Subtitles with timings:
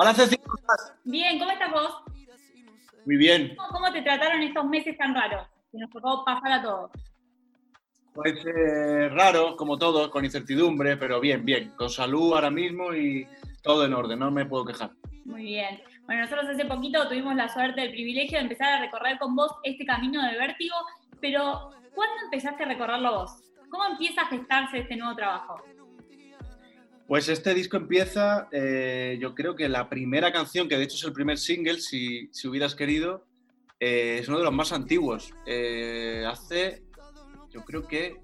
[0.00, 0.94] Hola Ceci, ¿cómo estás?
[1.02, 2.04] Bien, ¿cómo estás vos?
[3.04, 3.56] Muy bien.
[3.56, 5.48] ¿Cómo te trataron estos meses tan raros?
[5.72, 6.92] Que nos tocó pasar a todos.
[8.14, 11.70] Pues eh, raro, como todo, con incertidumbre, pero bien, bien.
[11.70, 13.26] Con salud ahora mismo y
[13.60, 14.92] todo en orden, no me puedo quejar.
[15.24, 15.82] Muy bien.
[16.06, 19.50] Bueno, nosotros hace poquito tuvimos la suerte, el privilegio de empezar a recorrer con vos
[19.64, 20.76] este camino de vértigo,
[21.20, 23.42] pero ¿cuándo empezaste a recorrerlo vos?
[23.68, 25.60] ¿Cómo empieza a gestarse este nuevo trabajo?
[27.08, 31.04] Pues este disco empieza, eh, yo creo que la primera canción, que de hecho es
[31.04, 33.24] el primer single, si, hubieras querido,
[33.80, 35.32] eh, es uno de los más antiguos.
[35.46, 36.82] Eh, hace,
[37.50, 38.18] yo creo que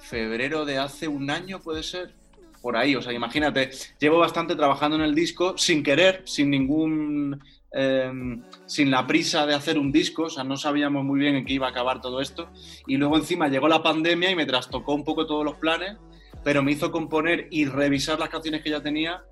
[0.00, 2.14] febrero de hace un año puede ser,
[2.60, 7.42] por ahí, o sea, imagínate, llevo bastante trabajando en el disco sin querer, sin ningún...
[7.72, 11.44] em, sin la prisa de hacer un disco, o sea, no sabíamos muy bien en
[11.44, 12.48] qué iba a acabar todo esto.
[12.86, 15.96] Y luego encima llegó la pandemia y me trastocó un poco todos los planes
[16.44, 19.22] pero me hizo componer y revisar las canciones que ya tenía.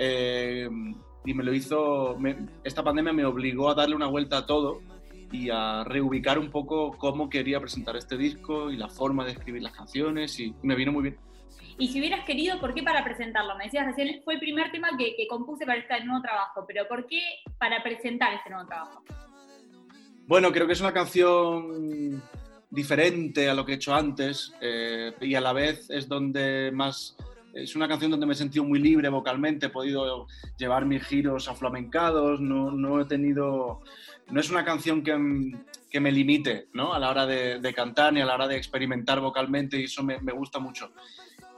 [0.00, 0.68] eh,
[1.24, 2.16] y me lo hizo.
[2.18, 4.80] me- esta pandemia me obligó a darle una vuelta a todo
[5.32, 9.60] y a reubicar un poco cómo quería presentar este disco y la forma de escribir
[9.62, 10.38] las canciones.
[10.40, 11.18] Y me vino muy bien.
[11.76, 13.56] Y si hubieras querido, ¿por qué para presentarlo?
[13.56, 16.86] Me decías recién, fue el primer tema que, que compuse para este nuevo trabajo, pero
[16.88, 17.20] ¿por qué
[17.58, 19.02] para presentar este nuevo trabajo?
[20.26, 22.22] Bueno, creo que es una canción
[22.70, 27.16] diferente a lo que he hecho antes eh, y a la vez es donde más...
[27.54, 30.26] Es una canción donde me he sentido muy libre vocalmente, he podido
[30.58, 33.80] llevar mis giros aflamencados, no, no he tenido...
[34.30, 35.56] No es una canción que,
[35.90, 36.92] que me limite ¿no?
[36.92, 40.02] a la hora de, de cantar ni a la hora de experimentar vocalmente y eso
[40.02, 40.92] me, me gusta mucho.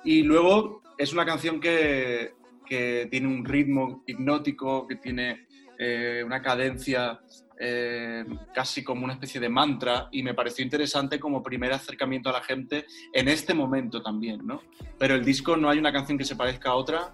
[0.05, 6.41] Y luego es una canción que, que tiene un ritmo hipnótico, que tiene eh, una
[6.41, 7.21] cadencia
[7.63, 12.33] eh, casi como una especie de mantra y me pareció interesante como primer acercamiento a
[12.33, 14.63] la gente en este momento también, ¿no?
[14.99, 17.13] Pero el disco no hay una canción que se parezca a otra.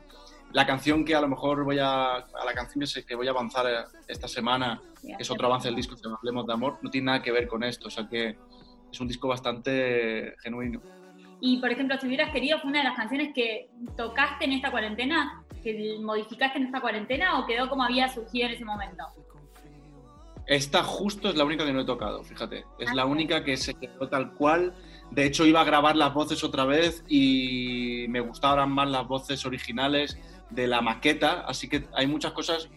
[0.52, 3.27] La canción que a lo mejor voy a, a la canción que, se- que voy
[3.27, 6.78] a avanzar eh, esta semana, que es otro avance del disco, llama Hablemos de Amor,
[6.83, 8.36] no tiene nada que ver con esto, o sea que
[8.92, 10.80] es un disco bastante genuino.
[11.40, 14.70] Y, por ejemplo, si hubieras querido, ¿fue una de las canciones que tocaste en esta
[14.70, 15.42] cuarentena?
[15.62, 19.05] ¿Que modificaste en esta cuarentena o quedó como había surgido en ese momento?
[20.46, 22.64] Esta justo es la única que no he tocado, fíjate.
[22.79, 24.74] Es Ah, la única que se quedó tal cual.
[25.11, 29.45] De hecho, iba a grabar las voces otra vez y me gustaban más las voces
[29.45, 30.17] originales
[30.51, 32.68] de la maqueta, así que hay muchas cosas.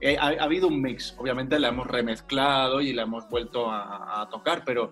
[0.00, 4.22] eh, ha, ha habido un mix, obviamente la hemos remezclado y la hemos vuelto a,
[4.22, 4.90] a tocar, pero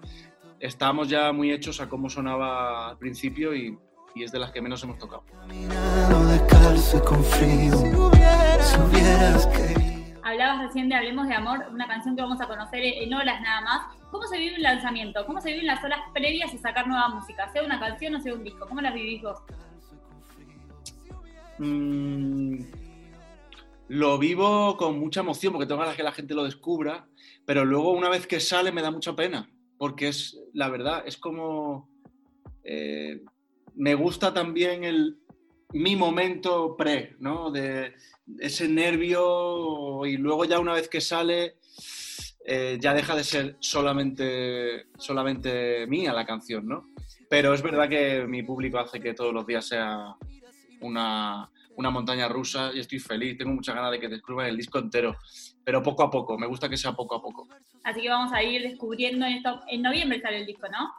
[0.60, 3.78] estábamos ya muy hechos a cómo sonaba al principio y,
[4.14, 5.22] y es de las que menos hemos tocado.
[10.28, 13.62] Hablabas recién de Hablemos de Amor, una canción que vamos a conocer en horas nada
[13.62, 13.96] más.
[14.10, 15.24] ¿Cómo se vive un lanzamiento?
[15.24, 17.50] ¿Cómo se viven las horas previas a sacar nueva música?
[17.50, 18.66] Sea una canción o sea un disco.
[18.68, 19.38] ¿Cómo las vivís vos?
[21.58, 22.60] Mm,
[23.88, 27.06] lo vivo con mucha emoción porque tengo ganas que la gente lo descubra,
[27.46, 31.16] pero luego una vez que sale me da mucha pena, porque es, la verdad, es
[31.16, 31.88] como...
[32.64, 33.22] eh,
[33.74, 35.16] me gusta también el,
[35.72, 37.50] mi momento pre, ¿no?
[37.50, 37.94] De
[38.38, 41.56] ese nervio y luego ya una vez que sale
[42.50, 46.88] eh, ya deja de ser solamente, solamente mía la canción, ¿no?
[47.28, 50.16] Pero es verdad que mi público hace que todos los días sea
[50.80, 53.36] una, una montaña rusa y estoy feliz.
[53.36, 55.16] Tengo muchas ganas de que descubran el disco entero,
[55.62, 56.38] pero poco a poco.
[56.38, 57.46] Me gusta que sea poco a poco.
[57.84, 59.42] Así que vamos a ir descubriendo en.
[59.68, 60.90] En noviembre sale el disco, ¿no?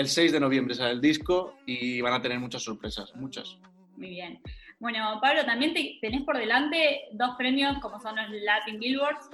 [0.00, 3.58] El 6 de noviembre sale el disco y van a tener muchas sorpresas, muchas.
[3.98, 4.40] Muy bien.
[4.78, 9.28] Bueno, Pablo, también te- tenés por delante dos premios como son los Latin Billboards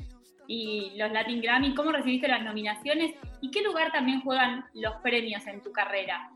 [0.49, 1.73] y los Latin Grammy.
[1.73, 6.33] ¿Cómo recibiste las nominaciones y qué lugar también juegan los premios en tu carrera?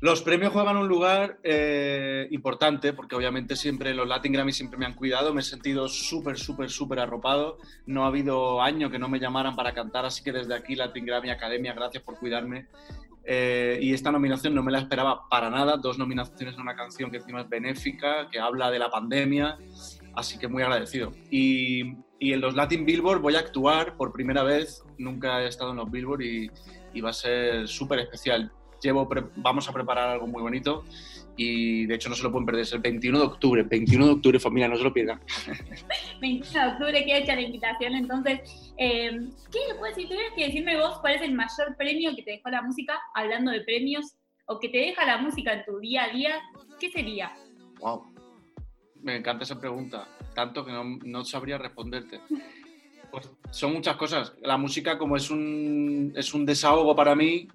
[0.00, 4.86] Los premios juegan un lugar eh, importante porque obviamente siempre los Latin Grammy siempre me
[4.86, 7.58] han cuidado, me he sentido súper, súper, súper arropado.
[7.84, 11.04] No ha habido año que no me llamaran para cantar, así que desde aquí Latin
[11.04, 12.66] Grammy Academia, gracias por cuidarme.
[13.24, 17.10] Eh, y esta nominación no me la esperaba para nada, dos nominaciones en una canción
[17.10, 19.58] que encima es benéfica, que habla de la pandemia,
[20.14, 21.12] así que muy agradecido.
[21.30, 25.72] Y, y en los Latin Billboard voy a actuar por primera vez, nunca he estado
[25.72, 26.50] en los Billboard y,
[26.94, 28.50] y va a ser súper especial
[28.82, 30.84] llevo vamos a preparar algo muy bonito
[31.36, 34.12] y de hecho no se lo pueden perder, es el 21 de octubre, 21 de
[34.12, 35.20] octubre familia, no se lo pierdan.
[36.20, 39.10] 21 de octubre queda hecha la invitación, entonces, eh,
[39.50, 42.50] ¿qué pues, si tuvieras que decirme vos cuál es el mayor premio que te dejó
[42.50, 44.16] la música, hablando de premios,
[44.46, 46.40] o que te deja la música en tu día a día,
[46.78, 47.32] ¿qué sería?
[47.78, 48.12] Wow,
[49.02, 52.20] me encanta esa pregunta, tanto que no, no sabría responderte.
[53.10, 54.34] Pues son muchas cosas.
[54.42, 57.48] La música como es un, es un desahogo para mí,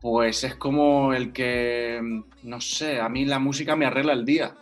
[0.00, 2.00] pues es como el que,
[2.42, 4.56] no sé, a mí la música me arregla el día.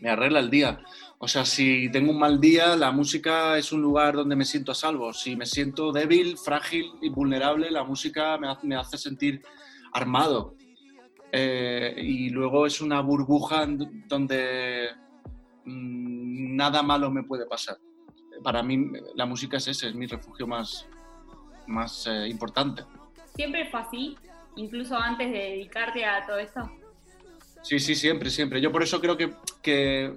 [0.00, 0.80] me arregla el día.
[1.18, 4.72] O sea, si tengo un mal día, la música es un lugar donde me siento
[4.72, 5.12] a salvo.
[5.14, 9.42] Si me siento débil, frágil y vulnerable, la música me hace, sentir
[9.92, 10.54] armado.
[11.32, 13.66] Eh, y luego es una burbuja
[14.08, 14.88] donde
[15.64, 17.78] mm, nada malo me puede pasar.
[18.42, 20.86] Para mí la música es ese, es mi refugio más,
[21.66, 22.84] más eh, importante.
[23.36, 24.16] ¿Siempre fue así?
[24.56, 26.70] Incluso antes de dedicarte a todo esto.
[27.62, 28.60] Sí, sí, siempre, siempre.
[28.60, 30.12] Yo por eso creo que, que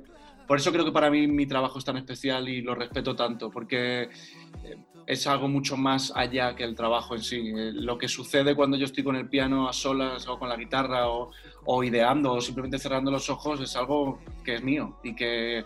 [0.48, 3.50] por eso creo que para mí mi trabajo es tan especial y lo respeto tanto,
[3.52, 7.50] porque eh, es algo mucho más allá que el trabajo en sí.
[7.50, 10.56] Eh, lo que sucede cuando yo estoy con el piano a solas o con la
[10.56, 11.32] guitarra o,
[11.66, 15.66] o ideando o simplemente cerrando los ojos es algo que es mío y que,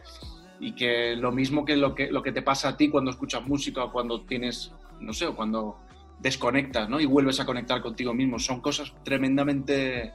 [0.59, 3.45] y que lo mismo que lo, que lo que te pasa a ti cuando escuchas
[3.45, 4.71] música o cuando tienes,
[5.01, 5.77] no sé, o cuando
[6.23, 6.99] desconectas ¿no?
[6.99, 8.39] y vuelves a conectar contigo mismo.
[8.39, 10.13] Son cosas tremendamente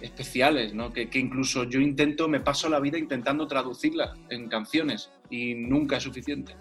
[0.00, 0.92] especiales, ¿no?
[0.92, 5.98] que, que, incluso yo intento, me paso la vida intentando traducirlas en canciones y nunca
[5.98, 6.56] es suficiente.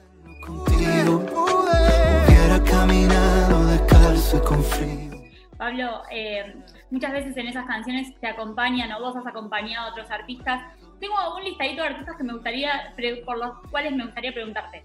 [5.58, 6.56] Pablo, eh,
[6.92, 10.62] muchas veces en esas canciones te acompañan o vos has acompañado a otros artistas.
[11.00, 12.94] Tengo un listadito de artistas que me gustaría,
[13.26, 14.84] por los cuales me gustaría preguntarte.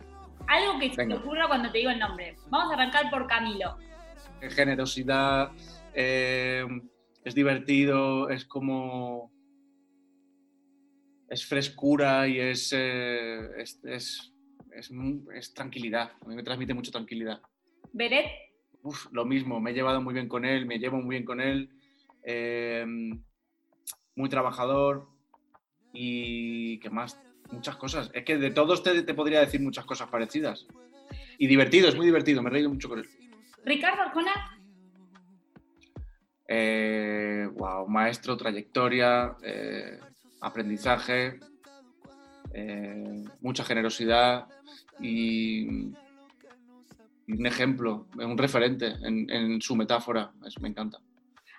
[0.48, 2.36] Algo que se te ocurra cuando te digo el nombre.
[2.48, 3.76] Vamos a arrancar por Camilo.
[4.40, 5.52] Generosidad,
[5.94, 6.66] eh,
[7.24, 9.30] es divertido, es como...
[11.28, 14.32] es frescura y es, eh, es, es,
[14.72, 14.90] es,
[15.34, 16.12] es tranquilidad.
[16.22, 17.42] A mí me transmite mucha tranquilidad.
[17.92, 18.26] ¿Beret?
[18.82, 21.40] Uf, lo mismo, me he llevado muy bien con él, me llevo muy bien con
[21.40, 21.68] él.
[22.22, 22.86] Eh,
[24.14, 25.08] muy trabajador
[25.92, 28.10] y qué más, muchas cosas.
[28.14, 30.66] Es que de todos te, te, podría decir muchas cosas parecidas.
[31.38, 33.08] Y divertido, es muy divertido, me he reído mucho con él.
[33.64, 34.58] Ricardo Arjona.
[36.46, 40.00] Eh, wow, maestro, trayectoria, eh,
[40.40, 41.38] aprendizaje,
[42.54, 44.46] eh, mucha generosidad
[44.98, 50.32] y un ejemplo, un referente en, en su metáfora.
[50.60, 50.98] Me encanta.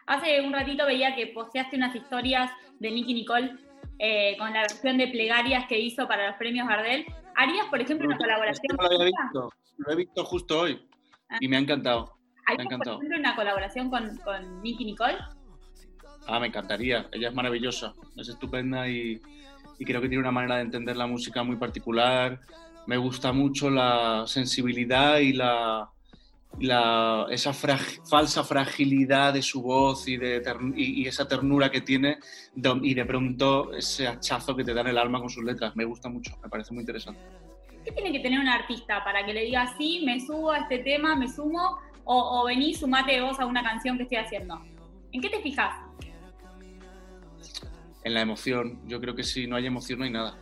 [0.08, 2.50] Hace un ratito veía que posteaste unas historias
[2.80, 3.69] de Nicky Nicole
[4.00, 7.06] eh, con la versión de plegarias que hizo para los premios Gardel.
[7.36, 8.76] ¿Harías, por ejemplo, una colaboración?
[8.78, 10.82] No lo, había visto, lo he visto justo hoy
[11.40, 12.16] y me ha encantado.
[12.46, 15.18] ¿Harías, por ejemplo, una colaboración con, con Nicky Nicole?
[16.28, 17.08] Ah, me encantaría.
[17.12, 19.22] Ella es maravillosa, es estupenda y,
[19.78, 22.40] y creo que tiene una manera de entender la música muy particular.
[22.88, 25.90] Me gusta mucho la sensibilidad y la,
[26.58, 30.42] la, esa falsa fragilidad de su voz y, de
[30.76, 32.18] y, y, esa ternura que tiene
[32.82, 35.76] y de pronto ese hachazo que te da en el alma con sus letras.
[35.76, 37.22] Me gusta mucho, me parece muy interesante.
[37.86, 40.80] ¿Qué tiene que tener un artista para que le diga sí, me subo a este
[40.80, 44.62] tema, me sumo o, o vení, sumate vos a una canción que estoy haciendo?
[45.12, 45.76] ¿En qué te fijas?
[48.04, 48.82] En la emoción.
[48.86, 50.38] Yo creo que si no hay emoción no hay nada.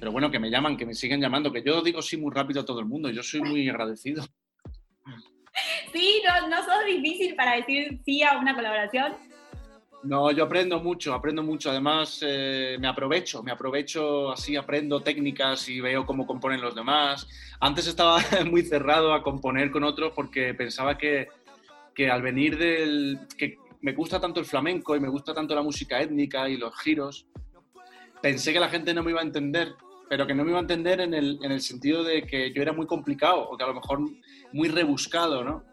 [0.00, 2.62] Pero bueno, que me llaman, que me siguen llamando, que yo digo sí muy rápido
[2.62, 3.10] a todo el mundo.
[3.10, 4.24] Yo soy muy agradecido.
[6.02, 9.12] Sí, no, no sos difícil para decir sí a una colaboración.
[10.02, 11.70] No, yo aprendo mucho, aprendo mucho.
[11.70, 17.28] Además, eh, me aprovecho, me aprovecho así, aprendo técnicas y veo cómo componen los demás.
[17.60, 18.18] Antes estaba
[18.50, 21.28] muy cerrado a componer con otros porque pensaba que,
[21.94, 23.20] que al venir del.
[23.38, 26.76] que me gusta tanto el flamenco y me gusta tanto la música étnica y los
[26.80, 27.28] giros,
[28.20, 29.76] pensé que la gente no me iba a entender,
[30.08, 32.60] pero que no me iba a entender en el, en el sentido de que yo
[32.60, 34.00] era muy complicado o que a lo mejor
[34.52, 35.70] muy rebuscado, ¿no?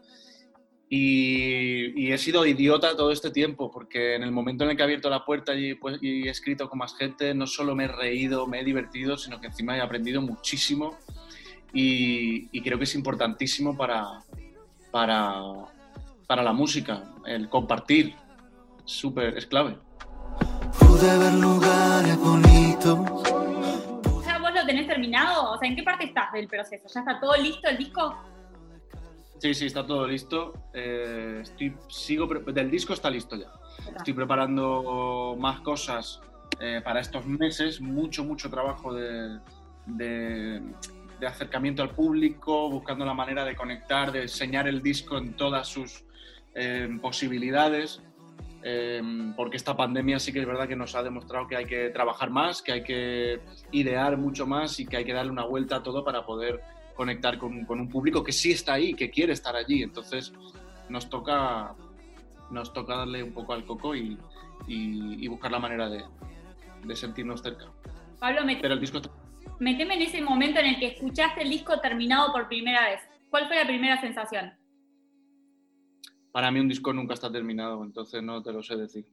[0.91, 4.81] Y, y, he sido idiota todo este tiempo, porque en el momento en el que
[4.81, 7.83] he abierto la puerta y, pues, y, he escrito con más gente, no solo me
[7.83, 10.97] he reído, me he divertido, sino que encima he aprendido muchísimo
[11.73, 14.23] y, y creo que es importantísimo para,
[14.89, 15.41] para,
[16.25, 18.15] para la música, el compartir,
[18.85, 19.77] súper, es clave.
[20.79, 22.99] Pude ver lugares bonitos.
[24.25, 25.51] ¿Ya vos lo tenés terminado?
[25.51, 26.87] O sea, ¿en qué parte estás del proceso?
[26.91, 28.15] ¿Ya está todo listo el disco?
[29.39, 30.53] Sí, sí, está todo listo.
[30.73, 33.47] Eh, estoy, sigo, del disco está listo ya.
[33.95, 36.21] Estoy preparando más cosas
[36.59, 39.39] eh, para estos meses, mucho, mucho trabajo de,
[39.85, 40.61] de,
[41.21, 45.69] de, acercamiento al público, buscando la manera de conectar, de enseñar el disco en todas
[45.69, 46.03] sus
[46.53, 48.01] eh, posibilidades,
[49.37, 52.29] porque esta pandemia sí que es verdad que nos ha demostrado que hay que trabajar
[52.29, 53.39] más, que hay que
[53.71, 56.59] idear mucho más y que hay que darle una vuelta a todo para poder
[56.99, 59.81] conectar con, con, un público que sí está ahí, que quiere estar allí.
[59.81, 60.33] Entonces
[60.89, 61.73] nos toca,
[62.51, 64.17] nos toca darle un poco al coco y,
[64.67, 66.03] y, y buscar la manera de,
[66.83, 67.71] de sentirnos cerca.
[68.19, 68.99] Pablo, me, Pero el disco
[69.59, 72.99] meteme en ese momento en el que escuchaste el disco terminado por primera vez.
[73.29, 74.51] ¿Cuál fue la primera sensación?
[76.33, 79.05] Para mí un disco nunca está terminado, entonces no te lo sé decir.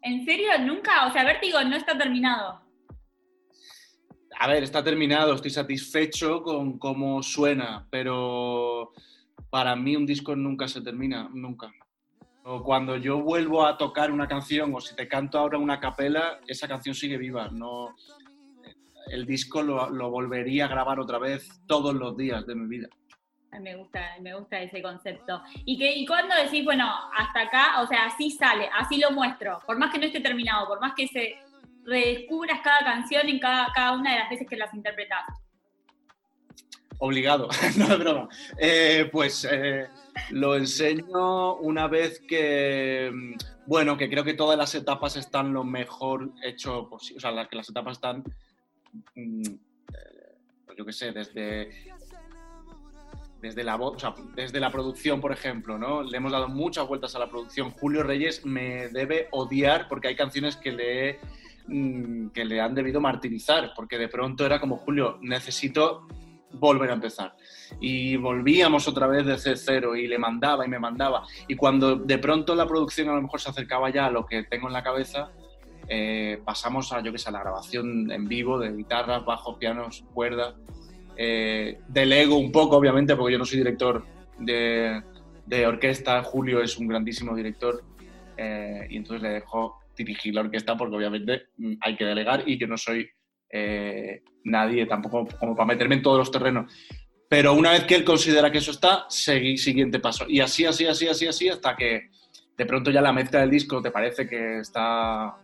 [0.00, 0.48] ¿En serio?
[0.60, 1.06] ¿Nunca?
[1.08, 2.63] O sea, Vértigo no está terminado.
[4.38, 8.92] A ver, está terminado, estoy satisfecho con cómo suena, pero
[9.50, 11.72] para mí un disco nunca se termina, nunca.
[12.44, 16.40] O cuando yo vuelvo a tocar una canción o si te canto ahora una capela,
[16.46, 17.48] esa canción sigue viva.
[17.48, 17.94] No,
[19.06, 22.88] el disco lo, volvería a grabar otra vez todos los días de mi vida.
[23.60, 25.40] Me gusta, me gusta ese concepto.
[25.64, 29.60] Y, que, y cuando decís, bueno, hasta acá, o sea, así sale, así lo muestro,
[29.64, 31.36] por más que no esté terminado, por más que se
[31.84, 35.24] redescubras cada canción en cada, cada una de las veces que las interpretas.
[36.98, 38.28] Obligado, no es broma.
[38.58, 39.88] Eh, pues eh,
[40.30, 43.34] lo enseño una vez que, mm,
[43.66, 47.56] bueno, que creo que todas las etapas están lo mejor hecho posible, o sea, que
[47.56, 48.24] las etapas están,
[49.14, 51.92] mm, eh, pues yo qué sé, desde
[53.44, 56.02] desde la, o sea, desde la producción, por ejemplo, ¿no?
[56.02, 57.72] Le hemos dado muchas vueltas a la producción.
[57.72, 61.20] Julio Reyes me debe odiar porque hay canciones que le,
[61.66, 66.06] mm, que le han debido martirizar, porque de pronto era como, Julio, necesito
[66.52, 67.34] volver a empezar.
[67.80, 71.24] Y volvíamos otra vez desde cero y le mandaba y me mandaba.
[71.48, 74.44] Y cuando de pronto la producción a lo mejor se acercaba ya a lo que
[74.44, 75.32] tengo en la cabeza,
[75.88, 80.54] eh, pasamos a, yo que sé, la grabación en vivo de guitarras, bajos, pianos, cuerdas
[81.16, 84.04] eh, delego un poco, obviamente, porque yo no soy director
[84.38, 85.02] de,
[85.66, 86.22] orquesta.
[86.22, 87.82] Julio es un grandísimo director
[88.36, 92.58] eh, y entonces le dejo dirigir la orquesta porque obviamente mm, hay que delegar y
[92.58, 93.08] yo no soy
[93.50, 96.72] eh, nadie tampoco como para meterme en todos los terrenos.
[97.28, 100.26] Pero una vez que él considera que eso está, seguí siguiente paso.
[100.28, 102.10] Y así, así, así, así, así, hasta que
[102.56, 105.36] de pronto ya la mezcla del disco te parece que está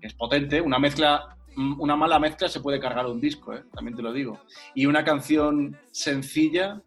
[0.00, 0.60] que es potente.
[0.60, 3.64] Una mezcla una mala mezcla se puede cargar un disco, ¿eh?
[3.72, 4.40] también te lo digo.
[4.74, 6.80] Y una canción sencilla,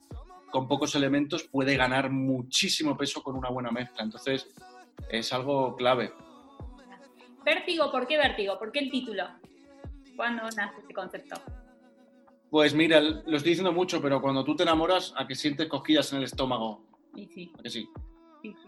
[0.52, 4.04] con pocos elementos, puede ganar muchísimo peso con una buena mezcla.
[4.04, 4.50] Entonces,
[5.10, 6.12] es algo clave.
[7.46, 8.58] Vértigo, ¿por qué vértigo?
[8.58, 9.26] ¿Por qué el título?
[10.16, 11.36] ¿Cuándo nace este concepto?
[12.50, 16.12] Pues mira, lo estoy diciendo mucho, pero cuando tú te enamoras, a que sientes cosquillas
[16.14, 16.86] en el estómago.
[17.16, 17.52] Y sí.
[17.58, 17.90] ¿A que sí?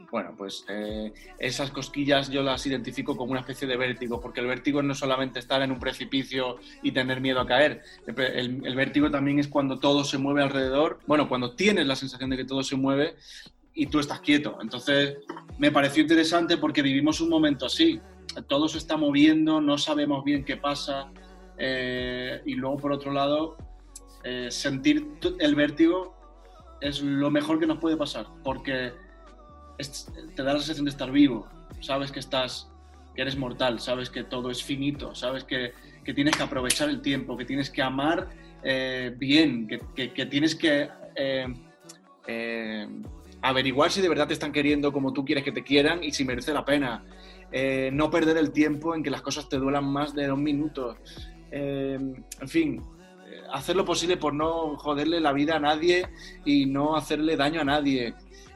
[0.10, 4.48] Bueno, pues eh, esas cosquillas yo las identifico como una especie de vértigo, porque el
[4.48, 9.12] vértigo no es solamente estar en un precipicio y tener miedo a caer, el, vértigo
[9.12, 12.64] también es cuando todo se mueve alrededor, bueno, cuando tienes la sensación de que todo
[12.64, 13.16] se mueve
[13.76, 14.58] y tú estás quieto.
[14.62, 15.18] Entonces,
[15.60, 18.00] me pareció interesante porque vivimos un momento así,
[18.48, 21.12] todo se está moviendo, no sabemos bien qué pasa,
[21.58, 23.58] eh, y luego por otro lado,
[24.24, 25.08] eh, sentir
[25.40, 26.16] el vértigo
[26.82, 28.94] es lo mejor que nos puede pasar, porque
[30.36, 31.48] te da la sensación de estar vivo,
[31.82, 32.70] sabes que estás,
[33.14, 37.02] que eres mortal, sabes que todo es finito, sabes que, que tienes que aprovechar el
[37.02, 38.30] tiempo, que tienes que amar
[38.64, 40.90] eh, bien, que, que, tienes que
[43.50, 46.26] averiguar si de verdad te están queriendo como tú quieres que te quieran y si
[46.26, 47.04] merece la pena.
[47.92, 50.98] no perder el tiempo en que las cosas te duelan más de dos minutos.
[51.52, 52.82] en fin,
[53.52, 56.08] hacer lo posible por no joderle la vida a nadie
[56.44, 58.14] y no hacerle daño a nadie.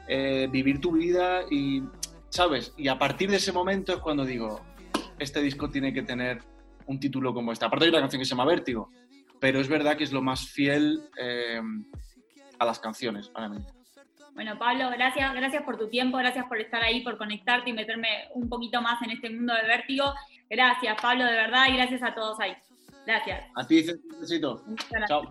[0.08, 1.82] Eh, vivir tu vida y,
[2.28, 2.74] ¿sabes?
[2.76, 4.60] Y a partir de ese momento es cuando digo,
[5.18, 6.42] este disco tiene que tener
[6.86, 7.64] un título como este.
[7.64, 8.90] Aparte hay una canción que se llama Vértigo,
[9.38, 11.60] pero es verdad que es lo más fiel eh,
[12.58, 13.64] a las canciones para mí.
[14.34, 18.28] Bueno, Pablo, gracias, gracias por tu tiempo, gracias por estar ahí, por conectarte y meterme
[18.34, 20.14] un poquito más en este mundo de vértigo.
[20.48, 22.54] Gracias, Pablo, de verdad, y gracias a todos ahí.
[23.06, 23.44] Gracias.
[23.56, 23.84] A ti,
[24.20, 24.64] necesito.
[25.08, 25.22] Chao.